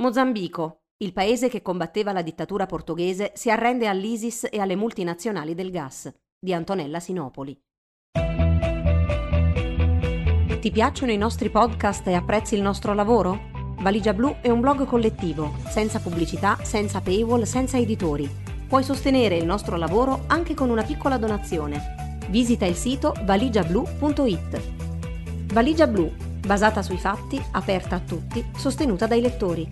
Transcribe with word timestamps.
Mozambico, 0.00 0.82
il 0.98 1.12
paese 1.12 1.48
che 1.48 1.60
combatteva 1.60 2.12
la 2.12 2.22
dittatura 2.22 2.66
portoghese, 2.66 3.32
si 3.34 3.50
arrende 3.50 3.88
all'ISIS 3.88 4.46
e 4.48 4.60
alle 4.60 4.76
multinazionali 4.76 5.54
del 5.54 5.72
gas, 5.72 6.08
di 6.38 6.54
Antonella 6.54 7.00
Sinopoli. 7.00 7.60
Ti 10.60 10.70
piacciono 10.70 11.10
i 11.10 11.16
nostri 11.16 11.50
podcast 11.50 12.06
e 12.06 12.14
apprezzi 12.14 12.54
il 12.54 12.62
nostro 12.62 12.94
lavoro? 12.94 13.50
Valigia 13.80 14.14
Blu 14.14 14.36
è 14.40 14.50
un 14.50 14.60
blog 14.60 14.84
collettivo, 14.86 15.56
senza 15.66 15.98
pubblicità, 15.98 16.58
senza 16.62 17.00
paywall, 17.00 17.42
senza 17.42 17.76
editori. 17.76 18.30
Puoi 18.68 18.84
sostenere 18.84 19.36
il 19.36 19.46
nostro 19.46 19.76
lavoro 19.76 20.26
anche 20.28 20.54
con 20.54 20.70
una 20.70 20.84
piccola 20.84 21.16
donazione. 21.18 22.18
Visita 22.28 22.66
il 22.66 22.76
sito 22.76 23.14
valigiablu.it. 23.24 24.62
Valigia 25.52 25.88
Blu, 25.88 26.08
basata 26.48 26.80
sui 26.80 26.96
fatti, 26.96 27.38
aperta 27.52 27.96
a 27.96 28.00
tutti, 28.00 28.42
sostenuta 28.56 29.06
dai 29.06 29.20
lettori. 29.20 29.68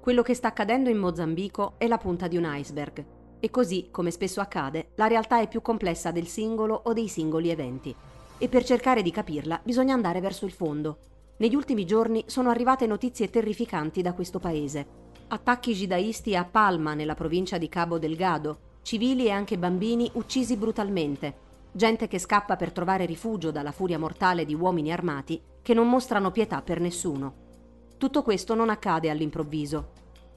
Quello 0.00 0.22
che 0.22 0.32
sta 0.32 0.48
accadendo 0.48 0.88
in 0.88 0.96
Mozambico 0.96 1.74
è 1.76 1.86
la 1.86 1.98
punta 1.98 2.26
di 2.26 2.38
un 2.38 2.44
iceberg 2.46 3.04
e 3.38 3.50
così, 3.50 3.88
come 3.90 4.10
spesso 4.10 4.40
accade, 4.40 4.92
la 4.94 5.08
realtà 5.08 5.42
è 5.42 5.48
più 5.48 5.60
complessa 5.60 6.10
del 6.10 6.26
singolo 6.26 6.80
o 6.84 6.94
dei 6.94 7.08
singoli 7.08 7.50
eventi. 7.50 7.94
E 8.38 8.48
per 8.48 8.64
cercare 8.64 9.02
di 9.02 9.10
capirla 9.10 9.60
bisogna 9.62 9.92
andare 9.92 10.20
verso 10.20 10.46
il 10.46 10.52
fondo. 10.52 11.19
Negli 11.40 11.54
ultimi 11.54 11.86
giorni 11.86 12.22
sono 12.26 12.50
arrivate 12.50 12.86
notizie 12.86 13.30
terrificanti 13.30 14.02
da 14.02 14.12
questo 14.12 14.38
paese. 14.38 14.86
Attacchi 15.28 15.72
jihadisti 15.72 16.36
a 16.36 16.44
Palma, 16.44 16.92
nella 16.92 17.14
provincia 17.14 17.56
di 17.56 17.66
Cabo 17.70 17.98
Delgado, 17.98 18.58
civili 18.82 19.24
e 19.24 19.30
anche 19.30 19.56
bambini 19.56 20.10
uccisi 20.14 20.58
brutalmente, 20.58 21.34
gente 21.72 22.08
che 22.08 22.18
scappa 22.18 22.56
per 22.56 22.72
trovare 22.72 23.06
rifugio 23.06 23.50
dalla 23.50 23.72
furia 23.72 23.98
mortale 23.98 24.44
di 24.44 24.54
uomini 24.54 24.92
armati 24.92 25.40
che 25.62 25.72
non 25.72 25.88
mostrano 25.88 26.30
pietà 26.30 26.60
per 26.60 26.78
nessuno. 26.78 27.34
Tutto 27.96 28.22
questo 28.22 28.54
non 28.54 28.68
accade 28.68 29.08
all'improvviso. 29.08 29.92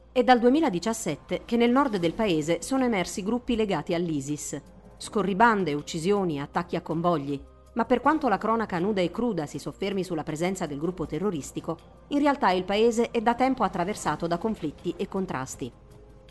È 0.09 0.23
dal 0.23 0.39
2017 0.39 1.41
che 1.43 1.57
nel 1.57 1.71
nord 1.71 1.97
del 1.97 2.13
paese 2.13 2.61
sono 2.61 2.85
emersi 2.85 3.23
gruppi 3.23 3.57
legati 3.57 3.93
all'ISIS. 3.93 4.61
Scorribande, 4.95 5.73
uccisioni, 5.73 6.39
attacchi 6.39 6.77
a 6.77 6.81
convogli. 6.81 7.51
Ma 7.73 7.85
per 7.85 8.01
quanto 8.01 8.27
la 8.27 8.37
cronaca 8.37 8.77
nuda 8.77 9.01
e 9.01 9.09
cruda 9.09 9.47
si 9.47 9.57
soffermi 9.57 10.03
sulla 10.03 10.23
presenza 10.23 10.67
del 10.67 10.77
gruppo 10.77 11.07
terroristico, 11.07 11.77
in 12.09 12.19
realtà 12.19 12.51
il 12.51 12.65
paese 12.65 13.09
è 13.09 13.19
da 13.21 13.33
tempo 13.33 13.63
attraversato 13.63 14.27
da 14.27 14.37
conflitti 14.37 14.93
e 14.95 15.07
contrasti. 15.07 15.71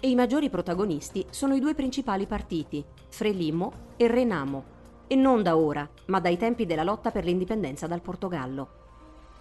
E 0.01 0.09
i 0.09 0.15
maggiori 0.15 0.51
protagonisti 0.51 1.27
sono 1.31 1.55
i 1.55 1.61
due 1.61 1.75
principali 1.75 2.27
partiti, 2.27 2.85
Frelimo 3.09 3.73
e 3.97 4.07
Renamo, 4.07 4.65
e 5.09 5.17
non 5.17 5.43
da 5.43 5.57
ora, 5.57 5.89
ma 6.07 6.21
dai 6.21 6.37
tempi 6.37 6.65
della 6.65 6.85
lotta 6.85 7.11
per 7.11 7.25
l'indipendenza 7.25 7.87
dal 7.87 8.03
Portogallo. 8.03 8.81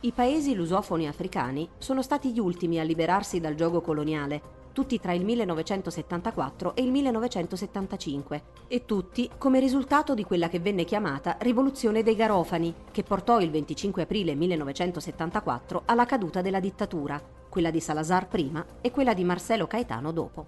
I 0.02 0.12
paesi 0.12 0.56
lusofoni 0.56 1.08
africani 1.08 1.70
sono 1.78 2.02
stati 2.02 2.32
gli 2.32 2.40
ultimi 2.40 2.80
a 2.80 2.84
liberarsi 2.84 3.40
dal 3.40 3.54
gioco 3.54 3.82
coloniale, 3.82 4.61
tutti 4.74 5.00
tra 5.00 5.14
il 5.14 5.24
1974 5.26 6.76
e 6.76 6.82
il 6.82 6.92
1975, 6.92 8.44
e 8.68 8.86
tutti 8.86 9.30
come 9.38 9.60
risultato 9.60 10.14
di 10.14 10.24
quella 10.24 10.50
che 10.50 10.60
venne 10.60 10.84
chiamata 10.84 11.38
Rivoluzione 11.40 12.04
dei 12.04 12.16
Garofani, 12.16 12.74
che 12.92 13.04
portò 13.04 13.40
il 13.40 13.52
25 13.52 14.04
aprile 14.04 14.36
1974 14.36 15.84
alla 15.86 16.06
caduta 16.06 16.42
della 16.42 16.60
dittatura, 16.60 17.22
quella 17.50 17.72
di 17.72 17.80
Salazar 17.80 18.28
prima 18.28 18.66
e 18.82 18.92
quella 18.92 19.14
di 19.14 19.24
Marcelo 19.24 19.68
Caetano 19.68 20.12
dopo. 20.12 20.48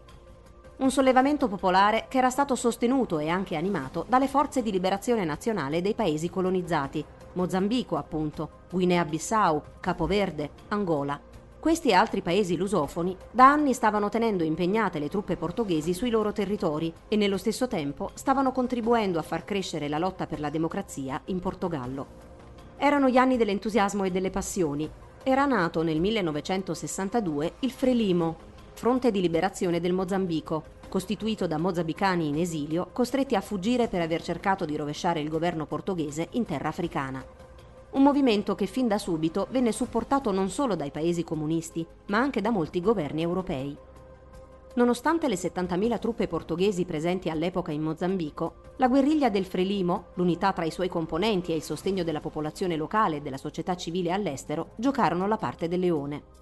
Un 0.75 0.89
sollevamento 0.89 1.47
popolare 1.47 2.05
che 2.09 2.17
era 2.17 2.29
stato 2.29 2.55
sostenuto 2.55 3.19
e 3.19 3.29
anche 3.29 3.55
animato 3.55 4.05
dalle 4.07 4.27
forze 4.27 4.61
di 4.61 4.71
liberazione 4.71 5.23
nazionale 5.23 5.81
dei 5.81 5.93
paesi 5.93 6.29
colonizzati, 6.29 7.05
Mozambico 7.33 7.95
appunto, 7.95 8.49
Guinea-Bissau, 8.71 9.61
Capoverde, 9.79 10.49
Angola. 10.69 11.19
Questi 11.63 11.91
e 11.91 11.93
altri 11.93 12.21
paesi 12.21 12.57
lusofoni 12.57 13.15
da 13.31 13.49
anni 13.49 13.71
stavano 13.71 14.09
tenendo 14.09 14.43
impegnate 14.43 14.99
le 14.99 15.07
truppe 15.07 15.37
portoghesi 15.37 15.93
sui 15.93 16.09
loro 16.09 16.33
territori 16.33 16.93
e 17.07 17.15
nello 17.15 17.37
stesso 17.37 17.69
tempo 17.69 18.09
stavano 18.15 18.51
contribuendo 18.51 19.17
a 19.17 19.21
far 19.21 19.45
crescere 19.45 19.87
la 19.87 19.97
lotta 19.97 20.27
per 20.27 20.41
la 20.41 20.49
democrazia 20.49 21.21
in 21.27 21.39
Portogallo. 21.39 22.05
Erano 22.75 23.07
gli 23.07 23.15
anni 23.15 23.37
dell'entusiasmo 23.37 24.03
e 24.03 24.11
delle 24.11 24.29
passioni. 24.29 24.91
Era 25.23 25.45
nato 25.45 25.83
nel 25.83 26.01
1962 26.01 27.53
il 27.59 27.71
Frelimo, 27.71 28.35
Fronte 28.73 29.09
di 29.09 29.21
Liberazione 29.21 29.79
del 29.79 29.93
Mozambico, 29.93 30.63
costituito 30.89 31.47
da 31.47 31.57
mozambicani 31.57 32.27
in 32.27 32.39
esilio 32.39 32.89
costretti 32.91 33.37
a 33.37 33.41
fuggire 33.41 33.87
per 33.87 34.01
aver 34.01 34.21
cercato 34.21 34.65
di 34.65 34.75
rovesciare 34.75 35.21
il 35.21 35.29
governo 35.29 35.65
portoghese 35.65 36.27
in 36.31 36.43
terra 36.43 36.67
africana. 36.67 37.42
Un 37.93 38.03
movimento 38.03 38.55
che 38.55 38.65
fin 38.65 38.87
da 38.87 38.97
subito 38.97 39.47
venne 39.51 39.71
supportato 39.71 40.31
non 40.31 40.49
solo 40.49 40.75
dai 40.75 40.91
paesi 40.91 41.23
comunisti, 41.23 41.85
ma 42.07 42.17
anche 42.17 42.41
da 42.41 42.49
molti 42.49 42.81
governi 42.81 43.21
europei. 43.21 43.75
Nonostante 44.75 45.27
le 45.27 45.35
70.000 45.35 45.99
truppe 45.99 46.27
portoghesi 46.27 46.85
presenti 46.85 47.29
all'epoca 47.29 47.71
in 47.71 47.83
Mozambico, 47.83 48.55
la 48.77 48.87
guerriglia 48.87 49.29
del 49.29 49.45
Frelimo, 49.45 50.05
l'unità 50.15 50.51
tra 50.53 50.65
i 50.65 50.71
suoi 50.71 50.89
componenti 50.89 51.51
e 51.51 51.55
il 51.55 51.61
sostegno 51.61 52.03
della 52.03 52.19
popolazione 52.19 52.75
locale 52.75 53.17
e 53.17 53.21
della 53.21 53.37
società 53.37 53.75
civile 53.75 54.11
all'estero, 54.11 54.71
giocarono 54.77 55.27
la 55.27 55.37
parte 55.37 55.67
del 55.67 55.79
leone 55.79 56.41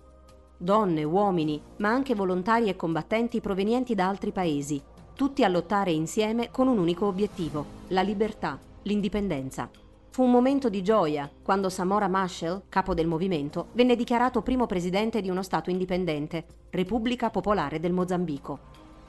donne, 0.62 1.04
uomini, 1.04 1.60
ma 1.78 1.90
anche 1.90 2.14
volontari 2.14 2.70
e 2.70 2.76
combattenti 2.76 3.42
provenienti 3.42 3.96
da 3.96 4.08
altri 4.08 4.32
paesi, 4.32 4.80
tutti 5.16 5.44
a 5.44 5.48
lottare 5.48 5.92
insieme 5.92 6.52
con 6.52 6.68
un 6.68 6.78
unico 6.78 7.08
obiettivo, 7.08 7.66
la 7.88 8.02
libertà, 8.02 8.60
l'indipendenza. 8.84 9.70
Fu 10.14 10.24
un 10.24 10.32
momento 10.32 10.68
di 10.68 10.84
gioia 10.84 11.32
quando 11.42 11.70
Samora 11.70 12.10
Machel, 12.10 12.64
capo 12.68 12.94
del 12.94 13.08
movimento, 13.08 13.68
venne 13.72 13.96
dichiarato 13.96 14.42
primo 14.42 14.66
presidente 14.66 15.22
di 15.22 15.30
uno 15.30 15.42
Stato 15.42 15.70
indipendente, 15.70 16.44
Repubblica 16.70 17.30
Popolare 17.30 17.80
del 17.80 17.94
Mozambico. 17.94 18.60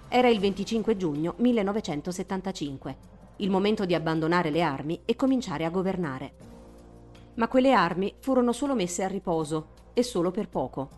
Era 0.06 0.28
il 0.28 0.38
25 0.38 0.96
giugno 0.96 1.34
1975, 1.38 2.96
il 3.38 3.50
momento 3.50 3.84
di 3.84 3.96
abbandonare 3.96 4.50
le 4.50 4.62
armi 4.62 5.00
e 5.04 5.16
cominciare 5.16 5.64
a 5.64 5.70
governare. 5.70 6.32
Ma 7.34 7.48
quelle 7.48 7.72
armi 7.72 8.14
furono 8.20 8.52
solo 8.52 8.76
messe 8.76 9.02
a 9.02 9.08
riposo, 9.08 9.70
e 9.94 10.04
solo 10.04 10.30
per 10.30 10.48
poco. 10.48 10.88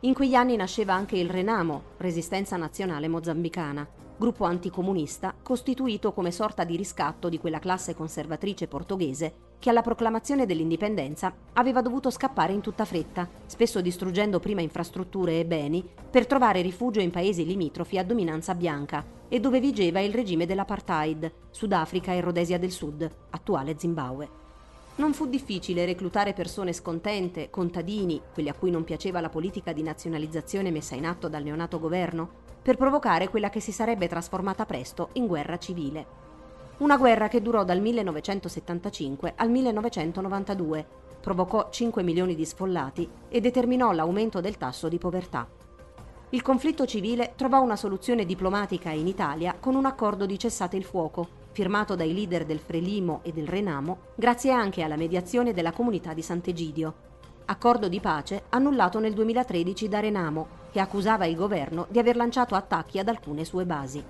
In 0.00 0.14
quegli 0.14 0.34
anni 0.34 0.56
nasceva 0.56 0.94
anche 0.94 1.18
il 1.18 1.28
Renamo, 1.28 1.82
Resistenza 1.98 2.56
Nazionale 2.56 3.08
Mozambicana, 3.08 3.86
gruppo 4.16 4.46
anticomunista 4.46 5.34
costituito 5.42 6.14
come 6.14 6.30
sorta 6.30 6.64
di 6.64 6.76
riscatto 6.76 7.28
di 7.28 7.38
quella 7.38 7.58
classe 7.58 7.94
conservatrice 7.94 8.66
portoghese 8.66 9.48
che 9.60 9.70
alla 9.70 9.82
proclamazione 9.82 10.46
dell'indipendenza 10.46 11.32
aveva 11.52 11.82
dovuto 11.82 12.10
scappare 12.10 12.52
in 12.54 12.62
tutta 12.62 12.86
fretta, 12.86 13.28
spesso 13.46 13.80
distruggendo 13.80 14.40
prima 14.40 14.62
infrastrutture 14.62 15.38
e 15.38 15.44
beni, 15.44 15.86
per 16.10 16.26
trovare 16.26 16.62
rifugio 16.62 16.98
in 17.00 17.10
paesi 17.10 17.44
limitrofi 17.44 17.98
a 17.98 18.04
dominanza 18.04 18.54
bianca 18.54 19.04
e 19.28 19.38
dove 19.38 19.60
vigeva 19.60 20.00
il 20.00 20.12
regime 20.12 20.46
dell'apartheid, 20.46 21.30
Sudafrica 21.50 22.12
e 22.12 22.20
Rhodesia 22.20 22.58
del 22.58 22.72
Sud, 22.72 23.08
attuale 23.30 23.76
Zimbabwe. 23.78 24.28
Non 24.96 25.12
fu 25.12 25.26
difficile 25.26 25.84
reclutare 25.84 26.32
persone 26.32 26.72
scontente, 26.72 27.50
contadini, 27.50 28.20
quelli 28.32 28.48
a 28.48 28.54
cui 28.54 28.70
non 28.70 28.84
piaceva 28.84 29.20
la 29.20 29.28
politica 29.28 29.72
di 29.72 29.82
nazionalizzazione 29.82 30.70
messa 30.70 30.94
in 30.94 31.06
atto 31.06 31.28
dal 31.28 31.42
neonato 31.42 31.78
governo, 31.78 32.28
per 32.62 32.76
provocare 32.76 33.28
quella 33.28 33.50
che 33.50 33.60
si 33.60 33.72
sarebbe 33.72 34.08
trasformata 34.08 34.66
presto 34.66 35.10
in 35.14 35.26
guerra 35.26 35.58
civile. 35.58 36.29
Una 36.80 36.96
guerra 36.96 37.28
che 37.28 37.42
durò 37.42 37.62
dal 37.62 37.78
1975 37.78 39.34
al 39.36 39.50
1992, 39.50 40.86
provocò 41.20 41.68
5 41.70 42.02
milioni 42.02 42.34
di 42.34 42.46
sfollati 42.46 43.06
e 43.28 43.40
determinò 43.42 43.92
l'aumento 43.92 44.40
del 44.40 44.56
tasso 44.56 44.88
di 44.88 44.96
povertà. 44.96 45.46
Il 46.30 46.40
conflitto 46.40 46.86
civile 46.86 47.34
trovò 47.36 47.60
una 47.60 47.76
soluzione 47.76 48.24
diplomatica 48.24 48.88
in 48.92 49.08
Italia 49.08 49.56
con 49.60 49.74
un 49.74 49.84
accordo 49.84 50.24
di 50.24 50.38
cessate 50.38 50.78
il 50.78 50.84
fuoco 50.84 51.28
firmato 51.52 51.94
dai 51.96 52.14
leader 52.14 52.46
del 52.46 52.60
Frelimo 52.60 53.20
e 53.24 53.32
del 53.32 53.46
Renamo, 53.46 53.98
grazie 54.14 54.50
anche 54.50 54.82
alla 54.82 54.96
mediazione 54.96 55.52
della 55.52 55.72
comunità 55.72 56.14
di 56.14 56.22
Sant'Egidio. 56.22 56.94
Accordo 57.44 57.88
di 57.88 58.00
pace 58.00 58.44
annullato 58.48 58.98
nel 59.00 59.12
2013 59.12 59.86
da 59.86 60.00
Renamo, 60.00 60.48
che 60.70 60.80
accusava 60.80 61.26
il 61.26 61.36
governo 61.36 61.86
di 61.90 61.98
aver 61.98 62.16
lanciato 62.16 62.54
attacchi 62.54 62.98
ad 62.98 63.08
alcune 63.08 63.44
sue 63.44 63.66
basi. 63.66 64.02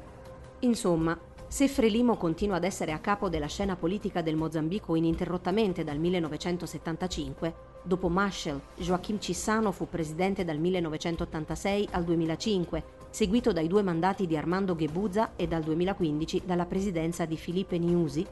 Insomma, 0.60 1.18
se 1.52 1.66
Frelimo 1.66 2.16
continua 2.16 2.58
ad 2.58 2.64
essere 2.64 2.92
a 2.92 3.00
capo 3.00 3.28
della 3.28 3.48
scena 3.48 3.74
politica 3.74 4.22
del 4.22 4.36
Mozambico 4.36 4.94
ininterrottamente 4.94 5.82
dal 5.82 5.98
1975, 5.98 7.54
dopo 7.82 8.08
Machel, 8.08 8.60
Joachim 8.76 9.18
Cissano 9.18 9.72
fu 9.72 9.88
presidente 9.88 10.44
dal 10.44 10.58
1986 10.58 11.88
al 11.90 12.04
2005 12.04 12.84
seguito 13.10 13.52
dai 13.52 13.66
due 13.66 13.82
mandati 13.82 14.28
di 14.28 14.36
Armando 14.36 14.76
Ghebuza 14.76 15.32
e 15.34 15.48
dal 15.48 15.64
2015 15.64 16.42
dalla 16.46 16.66
presidenza 16.66 17.24
di 17.24 17.36
Filipe 17.36 17.78
Niusi, 17.78 18.24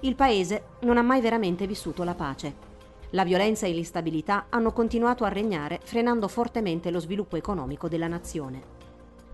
il 0.00 0.14
paese 0.14 0.64
non 0.80 0.98
ha 0.98 1.02
mai 1.02 1.22
veramente 1.22 1.66
vissuto 1.66 2.04
la 2.04 2.14
pace. 2.14 2.66
La 3.12 3.24
violenza 3.24 3.66
e 3.66 3.72
l'instabilità 3.72 4.48
hanno 4.50 4.72
continuato 4.72 5.24
a 5.24 5.30
regnare, 5.30 5.80
frenando 5.82 6.28
fortemente 6.28 6.90
lo 6.90 7.00
sviluppo 7.00 7.36
economico 7.36 7.88
della 7.88 8.08
nazione. 8.08 8.77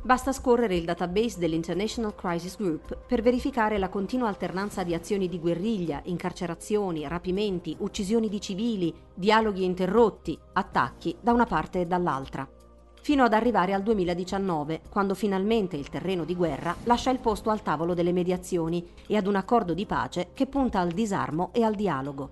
Basta 0.04 0.32
scorrere 0.32 0.76
il 0.76 0.84
database 0.84 1.38
dell'International 1.38 2.14
Crisis 2.14 2.58
Group 2.58 2.94
per 3.06 3.22
verificare 3.22 3.78
la 3.78 3.88
continua 3.88 4.28
alternanza 4.28 4.82
di 4.82 4.92
azioni 4.92 5.30
di 5.30 5.40
guerriglia, 5.40 6.02
incarcerazioni, 6.04 7.08
rapimenti, 7.08 7.74
uccisioni 7.78 8.28
di 8.28 8.38
civili, 8.38 8.94
dialoghi 9.14 9.64
interrotti, 9.64 10.38
attacchi 10.52 11.16
da 11.22 11.32
una 11.32 11.46
parte 11.46 11.80
e 11.80 11.86
dall'altra. 11.86 12.46
Fino 13.00 13.24
ad 13.24 13.32
arrivare 13.32 13.72
al 13.72 13.82
2019, 13.82 14.82
quando 14.90 15.14
finalmente 15.14 15.76
il 15.76 15.88
terreno 15.88 16.26
di 16.26 16.36
guerra 16.36 16.76
lascia 16.84 17.08
il 17.08 17.18
posto 17.18 17.48
al 17.48 17.62
tavolo 17.62 17.94
delle 17.94 18.12
mediazioni 18.12 18.86
e 19.06 19.16
ad 19.16 19.26
un 19.26 19.36
accordo 19.36 19.72
di 19.72 19.86
pace 19.86 20.32
che 20.34 20.46
punta 20.46 20.80
al 20.80 20.90
disarmo 20.90 21.48
e 21.54 21.62
al 21.62 21.74
dialogo. 21.74 22.30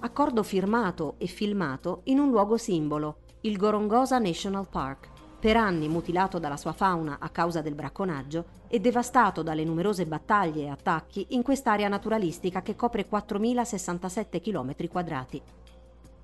Accordo 0.00 0.42
firmato 0.42 1.14
e 1.16 1.26
filmato 1.28 2.02
in 2.04 2.18
un 2.18 2.28
luogo 2.28 2.58
simbolo, 2.58 3.20
il 3.40 3.56
Gorongosa 3.56 4.18
National 4.18 4.68
Park 4.68 5.14
per 5.38 5.56
anni 5.56 5.88
mutilato 5.88 6.38
dalla 6.38 6.56
sua 6.56 6.72
fauna 6.72 7.18
a 7.20 7.28
causa 7.28 7.60
del 7.60 7.74
bracconaggio 7.74 8.44
e 8.68 8.80
devastato 8.80 9.42
dalle 9.42 9.64
numerose 9.64 10.06
battaglie 10.06 10.64
e 10.64 10.68
attacchi 10.68 11.26
in 11.30 11.42
quest'area 11.42 11.88
naturalistica 11.88 12.62
che 12.62 12.74
copre 12.74 13.06
4.067 13.08 14.40
km 14.40 14.88
quadrati. 14.88 15.42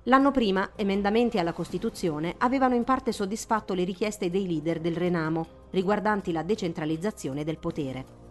L'anno 0.07 0.31
prima, 0.31 0.71
emendamenti 0.75 1.39
alla 1.39 1.53
Costituzione 1.53 2.35
avevano 2.39 2.75
in 2.75 2.83
parte 2.83 3.13
soddisfatto 3.13 3.73
le 3.73 3.85
richieste 3.85 4.29
dei 4.29 4.45
leader 4.45 4.81
del 4.81 4.97
Renamo 4.97 5.45
riguardanti 5.69 6.33
la 6.33 6.43
decentralizzazione 6.43 7.45
del 7.45 7.57
potere. 7.57 8.21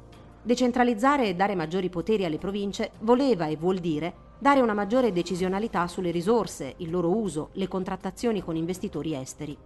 Decentralizzare 0.42 1.28
e 1.28 1.34
dare 1.34 1.54
maggiori 1.54 1.88
poteri 1.88 2.26
alle 2.26 2.36
province 2.36 2.90
voleva 3.00 3.46
e 3.46 3.56
vuol 3.56 3.78
dire 3.78 4.30
dare 4.38 4.60
una 4.60 4.74
maggiore 4.74 5.12
decisionalità 5.12 5.86
sulle 5.86 6.10
risorse, 6.10 6.74
il 6.78 6.90
loro 6.90 7.16
uso, 7.16 7.50
le 7.52 7.68
contrattazioni 7.68 8.42
con 8.42 8.56
investitori 8.56 9.14
esteri. 9.14 9.56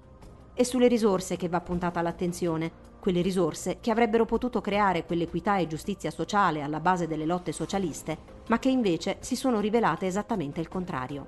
È 0.59 0.63
sulle 0.63 0.89
risorse 0.89 1.37
che 1.37 1.51
va 1.51 1.61
puntata 1.61 2.01
l'attenzione, 2.01 2.73
quelle 2.99 3.21
risorse 3.21 3.77
che 3.79 3.91
avrebbero 3.91 4.25
potuto 4.25 4.63
creare 4.63 5.05
quell'equità 5.05 5.59
e 5.59 5.67
giustizia 5.67 6.11
sociale 6.11 6.63
alla 6.63 6.81
base 6.81 7.07
delle 7.07 7.27
lotte 7.27 7.53
socialiste, 7.53 8.17
ma 8.49 8.59
che 8.59 8.71
invece 8.71 9.19
si 9.21 9.37
sono 9.37 9.61
rivelate 9.61 10.07
esattamente 10.07 10.61
il 10.61 10.69
contrario. 10.69 11.27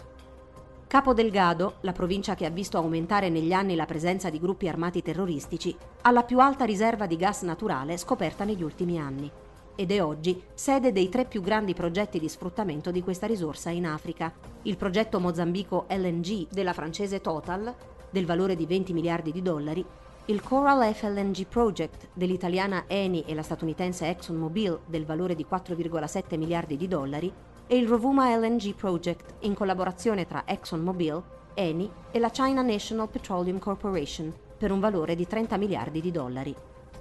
Capo 0.86 1.12
Delgado, 1.12 1.74
la 1.82 1.92
provincia 1.92 2.34
che 2.34 2.46
ha 2.46 2.50
visto 2.50 2.78
aumentare 2.78 3.28
negli 3.28 3.52
anni 3.52 3.74
la 3.74 3.84
presenza 3.84 4.30
di 4.30 4.40
gruppi 4.40 4.66
armati 4.66 5.02
terroristici, 5.02 5.76
ha 6.00 6.10
la 6.10 6.22
più 6.22 6.40
alta 6.40 6.64
riserva 6.64 7.06
di 7.06 7.16
gas 7.16 7.42
naturale 7.42 7.98
scoperta 7.98 8.44
negli 8.44 8.62
ultimi 8.62 8.98
anni 8.98 9.30
ed 9.74 9.92
è 9.92 10.02
oggi 10.02 10.42
sede 10.54 10.90
dei 10.90 11.10
tre 11.10 11.26
più 11.26 11.42
grandi 11.42 11.74
progetti 11.74 12.18
di 12.18 12.30
sfruttamento 12.30 12.90
di 12.90 13.02
questa 13.02 13.26
risorsa 13.26 13.68
in 13.68 13.86
Africa, 13.86 14.32
il 14.62 14.78
progetto 14.78 15.20
Mozambico 15.20 15.84
LNG 15.90 16.48
della 16.48 16.72
francese 16.72 17.20
Total 17.20 17.74
del 18.10 18.26
valore 18.26 18.56
di 18.56 18.66
20 18.66 18.92
miliardi 18.92 19.32
di 19.32 19.42
dollari, 19.42 19.84
il 20.26 20.42
Coral 20.42 20.92
FLNG 20.94 21.46
Project 21.46 22.08
dell'italiana 22.12 22.84
Eni 22.86 23.24
e 23.26 23.34
la 23.34 23.42
statunitense 23.42 24.08
ExxonMobil 24.08 24.80
del 24.84 25.06
valore 25.06 25.34
di 25.34 25.46
4,7 25.50 26.36
miliardi 26.36 26.76
di 26.76 26.86
dollari 26.86 27.32
e 27.66 27.76
il 27.76 27.88
Rovuma 27.88 28.34
LNG 28.36 28.74
Project 28.74 29.34
in 29.40 29.54
collaborazione 29.54 30.26
tra 30.26 30.42
ExxonMobil, 30.44 31.22
Eni 31.54 31.90
e 32.10 32.18
la 32.18 32.30
China 32.30 32.62
National 32.62 33.08
Petroleum 33.08 33.58
Corporation 33.58 34.32
per 34.58 34.70
un 34.70 34.80
valore 34.80 35.14
di 35.14 35.26
30 35.26 35.56
miliardi 35.56 36.00
di 36.00 36.10
dollari. 36.10 36.54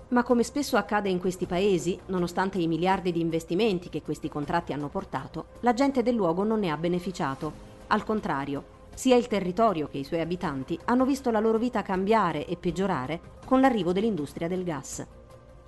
Ma 0.09 0.23
come 0.23 0.43
spesso 0.43 0.77
accade 0.77 1.09
in 1.09 1.19
questi 1.19 1.45
paesi, 1.45 1.99
nonostante 2.05 2.59
i 2.59 2.67
miliardi 2.67 3.11
di 3.11 3.19
investimenti 3.19 3.89
che 3.89 4.01
questi 4.01 4.29
contratti 4.29 4.71
hanno 4.71 4.87
portato, 4.87 5.47
la 5.61 5.73
gente 5.73 6.01
del 6.01 6.15
luogo 6.15 6.43
non 6.43 6.59
ne 6.59 6.69
ha 6.69 6.77
beneficiato. 6.77 7.51
Al 7.87 8.05
contrario, 8.05 8.75
sia 8.97 9.15
il 9.15 9.27
territorio 9.27 9.87
che 9.87 9.99
i 9.99 10.03
suoi 10.03 10.21
abitanti 10.21 10.77
hanno 10.85 11.05
visto 11.05 11.29
la 11.29 11.39
loro 11.39 11.59
vita 11.59 11.83
cambiare 11.83 12.47
e 12.47 12.57
peggiorare 12.57 13.21
con 13.45 13.61
l'arrivo 13.61 13.93
dell'industria 13.93 14.47
del 14.47 14.63
gas. 14.63 15.05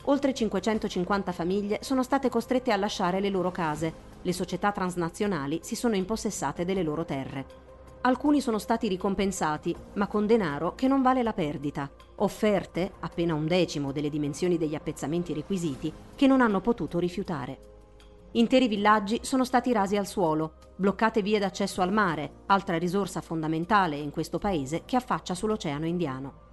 Oltre 0.05 0.33
550 0.33 1.31
famiglie 1.31 1.77
sono 1.83 2.01
state 2.01 2.27
costrette 2.27 2.71
a 2.71 2.75
lasciare 2.75 3.19
le 3.19 3.29
loro 3.29 3.51
case, 3.51 3.93
le 4.23 4.33
società 4.33 4.71
transnazionali 4.71 5.59
si 5.61 5.75
sono 5.75 5.95
impossessate 5.95 6.65
delle 6.65 6.81
loro 6.81 7.05
terre. 7.05 7.45
Alcuni 8.01 8.41
sono 8.41 8.57
stati 8.57 8.87
ricompensati, 8.87 9.75
ma 9.93 10.07
con 10.07 10.25
denaro 10.25 10.73
che 10.73 10.87
non 10.87 11.03
vale 11.03 11.21
la 11.21 11.33
perdita, 11.33 11.87
offerte, 12.15 12.93
appena 13.01 13.35
un 13.35 13.45
decimo 13.45 13.91
delle 13.91 14.09
dimensioni 14.09 14.57
degli 14.57 14.73
appezzamenti 14.73 15.35
requisiti, 15.35 15.93
che 16.15 16.25
non 16.25 16.41
hanno 16.41 16.61
potuto 16.61 16.97
rifiutare. 16.97 17.78
Interi 18.33 18.67
villaggi 18.67 19.19
sono 19.23 19.43
stati 19.43 19.73
rasi 19.73 19.97
al 19.97 20.05
suolo, 20.05 20.53
bloccate 20.75 21.23
vie 21.23 21.39
d'accesso 21.39 21.81
al 21.81 21.91
mare, 21.91 22.43
altra 22.45 22.77
risorsa 22.77 23.21
fondamentale 23.21 23.95
in 23.97 24.11
questo 24.11 24.37
paese 24.37 24.83
che 24.85 24.95
affaccia 24.95 25.33
sull'Oceano 25.33 25.87
Indiano. 25.87 26.47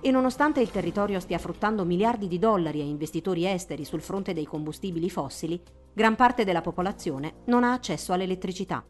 E 0.00 0.12
nonostante 0.12 0.60
il 0.60 0.70
territorio 0.70 1.18
stia 1.18 1.38
fruttando 1.38 1.84
miliardi 1.84 2.28
di 2.28 2.38
dollari 2.38 2.80
a 2.80 2.84
investitori 2.84 3.44
esteri 3.44 3.84
sul 3.84 4.02
fronte 4.02 4.34
dei 4.34 4.44
combustibili 4.44 5.10
fossili, 5.10 5.60
gran 5.92 6.14
parte 6.14 6.44
della 6.44 6.60
popolazione 6.60 7.38
non 7.46 7.64
ha 7.64 7.72
accesso 7.72 8.12
all'elettricità. 8.12 8.84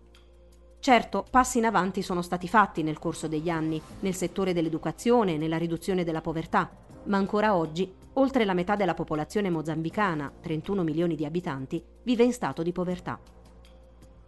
Certo, 0.78 1.24
passi 1.30 1.56
in 1.56 1.64
avanti 1.64 2.02
sono 2.02 2.20
stati 2.20 2.48
fatti 2.48 2.82
nel 2.82 2.98
corso 2.98 3.28
degli 3.28 3.48
anni, 3.48 3.80
nel 4.00 4.14
settore 4.14 4.52
dell'educazione 4.52 5.34
e 5.34 5.38
nella 5.38 5.56
riduzione 5.56 6.04
della 6.04 6.20
povertà, 6.20 6.70
ma 7.06 7.16
ancora 7.16 7.56
oggi 7.56 7.92
oltre 8.18 8.44
la 8.44 8.54
metà 8.54 8.76
della 8.76 8.94
popolazione 8.94 9.50
mozambicana, 9.50 10.32
31 10.40 10.82
milioni 10.82 11.16
di 11.16 11.24
abitanti, 11.24 11.82
vive 12.02 12.24
in 12.24 12.32
stato 12.32 12.62
di 12.62 12.72
povertà. 12.72 13.18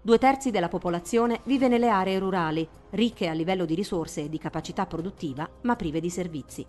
Due 0.00 0.18
terzi 0.18 0.50
della 0.50 0.68
popolazione 0.68 1.40
vive 1.44 1.68
nelle 1.68 1.88
aree 1.88 2.18
rurali, 2.18 2.66
ricche 2.90 3.28
a 3.28 3.32
livello 3.32 3.64
di 3.64 3.74
risorse 3.74 4.22
e 4.22 4.28
di 4.28 4.38
capacità 4.38 4.86
produttiva, 4.86 5.48
ma 5.62 5.76
prive 5.76 6.00
di 6.00 6.10
servizi. 6.10 6.66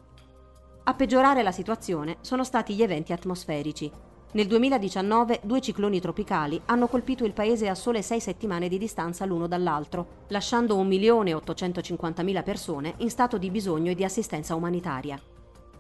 A 0.84 0.94
peggiorare 0.94 1.44
la 1.44 1.52
situazione 1.52 2.18
sono 2.22 2.44
stati 2.44 2.74
gli 2.74 2.82
eventi 2.82 3.14
atmosferici. 3.14 3.92
Nel 4.32 4.48
2019 4.48 5.42
due 5.44 5.62
cicloni 5.62 6.00
tropicali 6.00 6.60
hanno 6.66 6.88
colpito 6.88 7.26
il 7.26 7.34
paese 7.34 7.68
a 7.68 7.76
sole 7.76 8.02
sei 8.02 8.20
settimane 8.20 8.68
di 8.68 8.78
distanza 8.78 9.26
l'uno 9.26 9.48
dall'altro, 9.48 10.26
lasciando 10.28 10.78
1.850.000 10.84 12.44
persone 12.44 12.94
in 12.98 13.10
stato 13.10 13.38
di 13.38 13.50
bisogno 13.52 13.92
e 13.92 13.96
di 13.96 14.04
assistenza 14.04 14.56
umanitaria. 14.56 15.20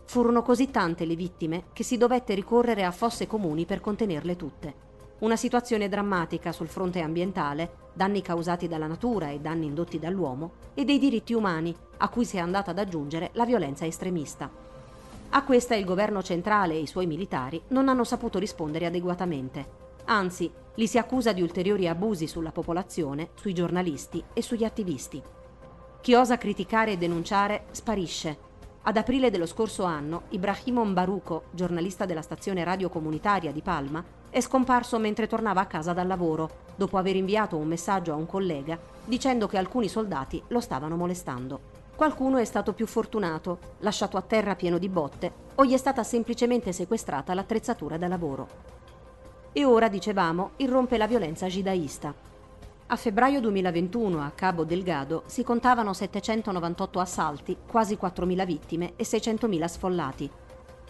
Furono 0.09 0.41
così 0.41 0.71
tante 0.71 1.05
le 1.05 1.13
vittime 1.15 1.65
che 1.71 1.83
si 1.83 1.95
dovette 1.95 2.33
ricorrere 2.33 2.83
a 2.83 2.89
fosse 2.89 3.27
comuni 3.27 3.65
per 3.65 3.79
contenerle 3.79 4.35
tutte. 4.35 4.73
Una 5.19 5.35
situazione 5.35 5.87
drammatica 5.87 6.51
sul 6.51 6.67
fronte 6.67 7.01
ambientale, 7.01 7.89
danni 7.93 8.23
causati 8.23 8.67
dalla 8.67 8.87
natura 8.87 9.29
e 9.29 9.39
danni 9.39 9.67
indotti 9.67 9.99
dall'uomo, 9.99 10.53
e 10.73 10.83
dei 10.83 10.97
diritti 10.97 11.35
umani, 11.35 11.75
a 11.97 12.09
cui 12.09 12.25
si 12.25 12.37
è 12.37 12.39
andata 12.39 12.71
ad 12.71 12.79
aggiungere 12.79 13.29
la 13.33 13.45
violenza 13.45 13.85
estremista. 13.85 14.49
A 15.29 15.43
questa 15.43 15.75
il 15.75 15.85
governo 15.85 16.23
centrale 16.23 16.73
e 16.73 16.79
i 16.79 16.87
suoi 16.87 17.05
militari 17.05 17.61
non 17.67 17.87
hanno 17.87 18.03
saputo 18.03 18.39
rispondere 18.39 18.87
adeguatamente. 18.87 19.67
Anzi, 20.05 20.51
li 20.73 20.87
si 20.87 20.97
accusa 20.97 21.33
di 21.33 21.43
ulteriori 21.43 21.87
abusi 21.87 22.25
sulla 22.25 22.51
popolazione, 22.51 23.29
sui 23.35 23.53
giornalisti 23.53 24.23
e 24.33 24.41
sugli 24.41 24.63
attivisti. 24.63 25.21
Chi 26.01 26.15
osa 26.15 26.39
criticare 26.39 26.93
e 26.93 26.97
denunciare 26.97 27.65
sparisce 27.69 28.47
ad 28.89 28.97
aprile 28.97 29.29
dello 29.29 29.45
scorso 29.45 29.83
anno, 29.83 30.23
Ibrahimo 30.29 30.83
Mbaruco, 30.83 31.43
giornalista 31.51 32.05
della 32.05 32.23
stazione 32.23 32.63
radio 32.63 32.89
comunitaria 32.89 33.51
di 33.51 33.61
Palma, 33.61 34.03
è 34.31 34.41
scomparso 34.41 34.97
mentre 34.97 35.27
tornava 35.27 35.61
a 35.61 35.67
casa 35.67 35.93
dal 35.93 36.07
lavoro, 36.07 36.49
dopo 36.75 36.97
aver 36.97 37.15
inviato 37.15 37.55
un 37.55 37.67
messaggio 37.67 38.13
a 38.13 38.15
un 38.15 38.25
collega 38.25 38.79
dicendo 39.05 39.45
che 39.45 39.59
alcuni 39.59 39.87
soldati 39.87 40.41
lo 40.47 40.59
stavano 40.59 40.95
molestando. 40.95 41.59
Qualcuno 41.95 42.37
è 42.37 42.45
stato 42.45 42.73
più 42.73 42.87
fortunato, 42.87 43.59
lasciato 43.81 44.17
a 44.17 44.23
terra 44.23 44.55
pieno 44.55 44.79
di 44.79 44.89
botte, 44.89 45.31
o 45.53 45.65
gli 45.65 45.73
è 45.73 45.77
stata 45.77 46.01
semplicemente 46.01 46.71
sequestrata 46.71 47.35
l'attrezzatura 47.35 47.95
da 47.95 48.07
lavoro. 48.07 48.47
E 49.51 49.65
ora, 49.65 49.87
dicevamo, 49.87 50.53
irrompe 50.55 50.97
la 50.97 51.05
violenza 51.05 51.45
jidaista, 51.45 52.11
a 52.91 52.95
febbraio 52.95 53.39
2021 53.39 54.19
a 54.19 54.31
Cabo 54.33 54.63
Delgado 54.63 55.21
si 55.27 55.43
contavano 55.43 55.93
798 55.93 56.99
assalti, 56.99 57.55
quasi 57.67 57.99
4.000 58.01 58.45
vittime 58.45 58.93
e 58.95 59.03
600.000 59.03 59.65
sfollati. 59.65 60.29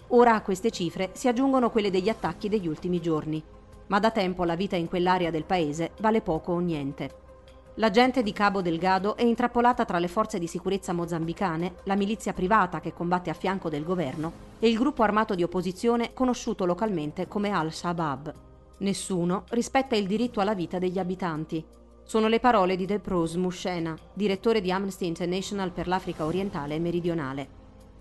Ora 0.08 0.34
a 0.34 0.42
queste 0.42 0.72
cifre 0.72 1.10
si 1.12 1.28
aggiungono 1.28 1.70
quelle 1.70 1.92
degli 1.92 2.08
attacchi 2.08 2.48
degli 2.48 2.68
ultimi 2.68 3.02
giorni. 3.02 3.44
Ma 3.88 4.00
da 4.00 4.12
tempo 4.12 4.46
la 4.46 4.56
vita 4.56 4.78
in 4.78 4.88
quell'area 4.88 5.30
del 5.30 5.44
paese 5.44 5.92
vale 6.00 6.22
poco 6.22 6.54
o 6.54 6.60
niente. 6.60 7.28
La 7.76 7.90
gente 7.90 8.24
di 8.24 8.32
Cabo 8.32 8.62
Delgado 8.62 9.18
è 9.18 9.24
intrappolata 9.24 9.84
tra 9.84 10.00
le 10.00 10.08
forze 10.08 10.40
di 10.40 10.48
sicurezza 10.48 10.94
mozambicane, 10.94 11.76
la 11.84 11.96
milizia 11.98 12.32
privata 12.32 12.80
che 12.80 12.94
combatte 12.94 13.30
a 13.30 13.34
fianco 13.34 13.68
del 13.68 13.84
governo 13.84 14.32
e 14.60 14.70
il 14.70 14.78
gruppo 14.78 15.04
armato 15.04 15.36
di 15.36 15.44
opposizione 15.44 16.14
conosciuto 16.14 16.64
localmente 16.64 17.28
come 17.28 17.52
Al-Shabaab. 17.52 18.34
Nessuno 18.78 19.44
rispetta 19.50 19.98
il 19.98 20.08
diritto 20.08 20.40
alla 20.40 20.54
vita 20.54 20.80
degli 20.80 20.98
abitanti 20.98 21.78
sono 22.10 22.28
le 22.28 22.40
parole 22.40 22.76
di 22.76 22.88
Deprose 22.88 23.38
Mushena, 23.38 23.96
direttore 24.16 24.62
di 24.62 24.72
Amnesty 24.72 25.06
International 25.06 25.72
per 25.72 25.88
l'Africa 25.88 26.26
orientale 26.26 26.74
e 26.74 26.80
meridionale. 26.80 27.48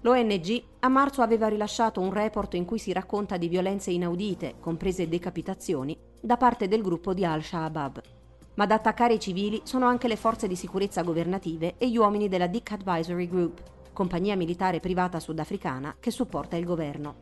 L'ONG 0.00 0.62
a 0.79 0.88
marzo 0.88 1.21
aveva 1.21 1.47
rilasciato 1.47 2.00
un 2.00 2.11
report 2.11 2.55
in 2.55 2.65
cui 2.65 2.79
si 2.79 2.91
racconta 2.91 3.37
di 3.37 3.49
violenze 3.49 3.91
inaudite, 3.91 4.55
comprese 4.61 5.11
decapitazioni, 5.11 5.95
da 6.19 6.38
parte 6.38 6.69
del 6.69 6.81
gruppo 6.81 7.12
di 7.12 7.27
Al-Shabaab. 7.27 8.00
Ma 8.55 8.65
ad 8.65 8.71
attaccare 8.71 9.12
i 9.12 9.21
civili 9.21 9.61
sono 9.65 9.85
anche 9.85 10.09
le 10.09 10.17
forze 10.17 10.49
di 10.49 10.57
sicurezza 10.57 11.03
governative 11.03 11.75
e 11.77 11.91
gli 11.91 11.99
uomini 11.99 12.31
della 12.31 12.47
Dick 12.47 12.73
Advisory 12.73 13.29
Group, 13.29 13.61
compagnia 13.93 14.37
militare 14.37 14.81
privata 14.81 15.21
sudafricana 15.21 15.97
che 16.00 16.11
supporta 16.11 16.57
il 16.57 16.65
governo. 16.65 17.15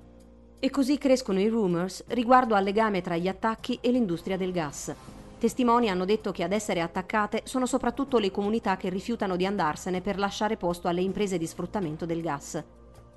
E 0.60 0.70
così 0.70 0.98
crescono 0.98 1.40
i 1.40 1.48
rumors 1.48 2.04
riguardo 2.06 2.54
al 2.54 2.62
legame 2.62 3.00
tra 3.00 3.16
gli 3.16 3.26
attacchi 3.26 3.76
e 3.80 3.90
l'industria 3.90 4.36
del 4.36 4.52
gas. 4.52 4.94
Testimoni 5.38 5.90
hanno 5.90 6.06
detto 6.06 6.32
che 6.32 6.44
ad 6.44 6.52
essere 6.52 6.80
attaccate 6.80 7.42
sono 7.44 7.66
soprattutto 7.66 8.16
le 8.18 8.30
comunità 8.30 8.78
che 8.78 8.88
rifiutano 8.88 9.36
di 9.36 9.44
andarsene 9.44 10.00
per 10.00 10.18
lasciare 10.18 10.56
posto 10.56 10.88
alle 10.88 11.02
imprese 11.02 11.36
di 11.36 11.46
sfruttamento 11.46 12.06
del 12.06 12.22
gas. 12.22 12.62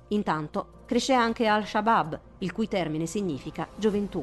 Intanto 0.08 0.82
cresce 0.84 1.14
anche 1.14 1.46
Al-Shabaab, 1.46 2.20
il 2.38 2.52
cui 2.52 2.68
termine 2.68 3.06
significa 3.06 3.66
gioventù. 3.74 4.22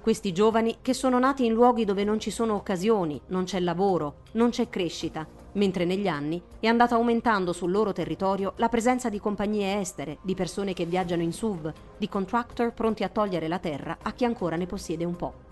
Questi 0.00 0.32
giovani 0.32 0.78
che 0.82 0.92
sono 0.92 1.20
nati 1.20 1.44
in 1.44 1.52
luoghi 1.52 1.84
dove 1.84 2.02
non 2.02 2.18
ci 2.18 2.32
sono 2.32 2.54
occasioni, 2.54 3.20
non 3.26 3.44
c'è 3.44 3.60
lavoro, 3.60 4.22
non 4.32 4.50
c'è 4.50 4.68
crescita, 4.68 5.24
mentre 5.52 5.84
negli 5.84 6.08
anni 6.08 6.42
è 6.58 6.66
andata 6.66 6.96
aumentando 6.96 7.52
sul 7.52 7.70
loro 7.70 7.92
territorio 7.92 8.54
la 8.56 8.68
presenza 8.68 9.08
di 9.08 9.20
compagnie 9.20 9.78
estere, 9.78 10.18
di 10.22 10.34
persone 10.34 10.72
che 10.72 10.84
viaggiano 10.84 11.22
in 11.22 11.32
SUV, 11.32 11.72
di 11.96 12.08
contractor 12.08 12.72
pronti 12.72 13.04
a 13.04 13.08
togliere 13.08 13.46
la 13.46 13.58
terra 13.60 13.98
a 14.02 14.10
chi 14.12 14.24
ancora 14.24 14.56
ne 14.56 14.66
possiede 14.66 15.04
un 15.04 15.14
po'. 15.14 15.49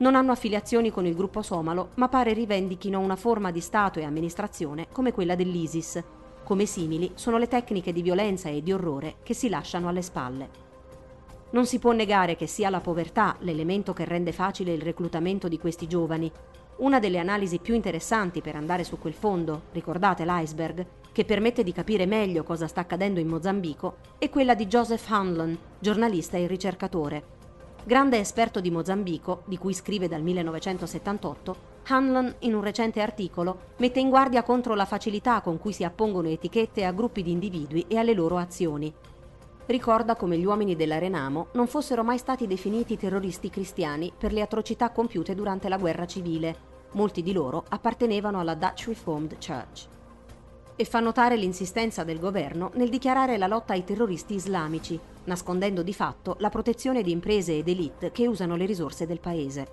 Non 0.00 0.14
hanno 0.14 0.30
affiliazioni 0.30 0.92
con 0.92 1.06
il 1.06 1.16
gruppo 1.16 1.42
somalo, 1.42 1.88
ma 1.94 2.08
pare 2.08 2.32
rivendichino 2.32 3.00
una 3.00 3.16
forma 3.16 3.50
di 3.50 3.60
Stato 3.60 3.98
e 3.98 4.04
amministrazione 4.04 4.86
come 4.92 5.12
quella 5.12 5.34
dell'ISIS. 5.34 6.02
Come 6.44 6.66
simili 6.66 7.10
sono 7.14 7.36
le 7.36 7.48
tecniche 7.48 7.92
di 7.92 8.00
violenza 8.00 8.48
e 8.48 8.62
di 8.62 8.72
orrore 8.72 9.16
che 9.24 9.34
si 9.34 9.48
lasciano 9.48 9.88
alle 9.88 10.02
spalle. 10.02 10.66
Non 11.50 11.66
si 11.66 11.80
può 11.80 11.90
negare 11.90 12.36
che 12.36 12.46
sia 12.46 12.70
la 12.70 12.78
povertà 12.78 13.34
l'elemento 13.40 13.92
che 13.92 14.04
rende 14.04 14.30
facile 14.30 14.72
il 14.72 14.82
reclutamento 14.82 15.48
di 15.48 15.58
questi 15.58 15.88
giovani. 15.88 16.30
Una 16.76 17.00
delle 17.00 17.18
analisi 17.18 17.58
più 17.58 17.74
interessanti 17.74 18.40
per 18.40 18.54
andare 18.54 18.84
su 18.84 18.98
quel 18.98 19.14
fondo, 19.14 19.62
ricordate 19.72 20.24
l'iceberg, 20.24 20.86
che 21.10 21.24
permette 21.24 21.64
di 21.64 21.72
capire 21.72 22.06
meglio 22.06 22.44
cosa 22.44 22.68
sta 22.68 22.82
accadendo 22.82 23.18
in 23.18 23.26
Mozambico, 23.26 23.96
è 24.18 24.30
quella 24.30 24.54
di 24.54 24.66
Joseph 24.66 25.10
Hanlon, 25.10 25.58
giornalista 25.80 26.36
e 26.36 26.46
ricercatore. 26.46 27.37
Grande 27.84 28.18
esperto 28.18 28.60
di 28.60 28.70
Mozambico, 28.70 29.42
di 29.46 29.56
cui 29.56 29.72
scrive 29.72 30.08
dal 30.08 30.22
1978, 30.22 31.56
Hanlon, 31.88 32.34
in 32.40 32.54
un 32.54 32.62
recente 32.62 33.00
articolo, 33.00 33.72
mette 33.76 33.98
in 34.00 34.10
guardia 34.10 34.42
contro 34.42 34.74
la 34.74 34.84
facilità 34.84 35.40
con 35.40 35.58
cui 35.58 35.72
si 35.72 35.84
appongono 35.84 36.28
etichette 36.28 36.84
a 36.84 36.92
gruppi 36.92 37.22
di 37.22 37.30
individui 37.30 37.86
e 37.88 37.96
alle 37.96 38.12
loro 38.12 38.36
azioni, 38.36 38.92
ricorda 39.68 40.16
come 40.16 40.38
gli 40.38 40.44
uomini 40.44 40.76
della 40.76 40.98
Renamo 40.98 41.48
non 41.52 41.66
fossero 41.66 42.02
mai 42.02 42.18
stati 42.18 42.46
definiti 42.46 42.96
terroristi 42.96 43.50
cristiani 43.50 44.12
per 44.16 44.32
le 44.32 44.40
atrocità 44.40 44.90
compiute 44.90 45.34
durante 45.34 45.68
la 45.68 45.76
guerra 45.76 46.06
civile. 46.06 46.76
Molti 46.92 47.22
di 47.22 47.32
loro 47.32 47.64
appartenevano 47.68 48.40
alla 48.40 48.54
Dutch 48.54 48.86
Reformed 48.86 49.36
Church. 49.38 49.88
E 50.80 50.84
fa 50.84 51.00
notare 51.00 51.34
l'insistenza 51.36 52.04
del 52.04 52.20
governo 52.20 52.70
nel 52.74 52.88
dichiarare 52.88 53.36
la 53.36 53.48
lotta 53.48 53.72
ai 53.72 53.82
terroristi 53.82 54.34
islamici, 54.34 54.96
nascondendo 55.24 55.82
di 55.82 55.92
fatto 55.92 56.36
la 56.38 56.50
protezione 56.50 57.02
di 57.02 57.10
imprese 57.10 57.58
ed 57.58 57.66
elite 57.66 58.12
che 58.12 58.28
usano 58.28 58.54
le 58.54 58.64
risorse 58.64 59.04
del 59.04 59.18
paese. 59.18 59.66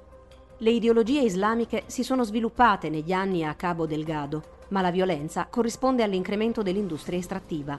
Le 0.57 0.71
ideologie 0.71 1.21
islamiche 1.21 1.83
si 1.85 2.03
sono 2.03 2.24
sviluppate 2.24 2.89
negli 2.89 3.12
anni 3.12 3.45
a 3.45 3.53
Cabo 3.53 3.85
Delgado, 3.85 4.63
ma 4.69 4.81
la 4.81 4.89
violenza 4.89 5.45
corrisponde 5.47 6.01
all'incremento 6.01 6.63
dell'industria 6.63 7.19
estrattiva. 7.19 7.77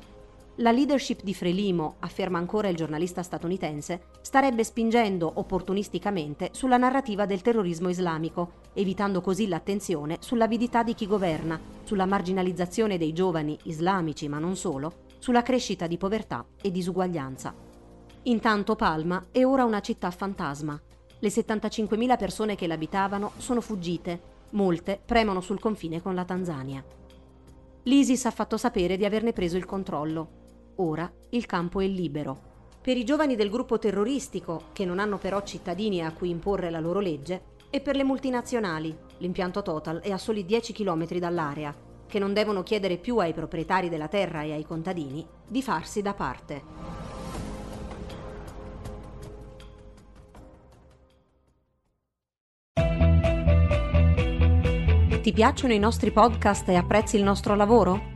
La 0.60 0.72
leadership 0.72 1.22
di 1.22 1.34
Frelimo, 1.34 1.96
afferma 1.98 2.38
ancora 2.38 2.68
il 2.68 2.76
giornalista 2.76 3.22
statunitense, 3.22 4.04
starebbe 4.22 4.64
spingendo 4.64 5.30
opportunisticamente 5.34 6.48
sulla 6.52 6.78
narrativa 6.78 7.26
del 7.26 7.42
terrorismo 7.42 7.90
islamico, 7.90 8.52
evitando 8.72 9.20
così 9.20 9.48
l'attenzione 9.48 10.16
sull'avidità 10.20 10.82
di 10.82 10.94
chi 10.94 11.06
governa, 11.06 11.60
sulla 11.84 12.06
marginalizzazione 12.06 12.96
dei 12.96 13.12
giovani 13.12 13.58
islamici, 13.64 14.28
ma 14.28 14.38
non 14.38 14.56
solo, 14.56 15.04
sulla 15.18 15.42
crescita 15.42 15.86
di 15.86 15.98
povertà 15.98 16.42
e 16.62 16.70
disuguaglianza. 16.70 17.54
Intanto 18.22 18.76
Palma 18.76 19.26
è 19.30 19.44
ora 19.44 19.64
una 19.64 19.80
città 19.80 20.10
fantasma. 20.10 20.80
Le 21.18 21.28
75.000 21.28 22.16
persone 22.16 22.54
che 22.54 22.66
l'abitavano 22.66 23.32
sono 23.36 23.60
fuggite, 23.60 24.20
molte 24.50 24.98
premono 25.04 25.42
sul 25.42 25.60
confine 25.60 26.00
con 26.00 26.14
la 26.14 26.24
Tanzania. 26.24 26.82
L'ISIS 27.82 28.24
ha 28.24 28.30
fatto 28.30 28.56
sapere 28.56 28.96
di 28.96 29.04
averne 29.04 29.34
preso 29.34 29.58
il 29.58 29.66
controllo. 29.66 30.44
Ora 30.76 31.10
il 31.30 31.46
campo 31.46 31.80
è 31.80 31.86
libero. 31.86 32.54
Per 32.82 32.96
i 32.96 33.04
giovani 33.04 33.34
del 33.34 33.50
gruppo 33.50 33.78
terroristico, 33.78 34.64
che 34.72 34.84
non 34.84 34.98
hanno 34.98 35.16
però 35.16 35.42
cittadini 35.42 36.04
a 36.04 36.12
cui 36.12 36.28
imporre 36.28 36.70
la 36.70 36.80
loro 36.80 37.00
legge, 37.00 37.54
e 37.70 37.80
per 37.80 37.96
le 37.96 38.04
multinazionali, 38.04 38.96
l'impianto 39.18 39.62
Total 39.62 40.00
è 40.00 40.10
a 40.10 40.18
soli 40.18 40.44
10 40.44 40.72
km 40.72 41.18
dall'area, 41.18 41.74
che 42.06 42.18
non 42.18 42.32
devono 42.32 42.62
chiedere 42.62 42.98
più 42.98 43.16
ai 43.18 43.32
proprietari 43.32 43.88
della 43.88 44.08
terra 44.08 44.42
e 44.42 44.52
ai 44.52 44.64
contadini 44.64 45.26
di 45.46 45.62
farsi 45.62 46.02
da 46.02 46.14
parte. 46.14 46.62
Ti 55.22 55.32
piacciono 55.32 55.72
i 55.72 55.78
nostri 55.78 56.12
podcast 56.12 56.68
e 56.68 56.76
apprezzi 56.76 57.16
il 57.16 57.24
nostro 57.24 57.56
lavoro? 57.56 58.15